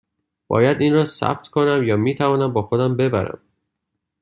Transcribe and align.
باید 0.47 0.81
این 0.81 0.93
را 0.93 1.05
ثبت 1.05 1.47
کنم 1.47 1.83
یا 1.83 1.95
می 1.97 2.15
توانم 2.15 2.53
با 2.53 2.61
خودم 2.61 2.97
ببرم؟ 2.97 3.39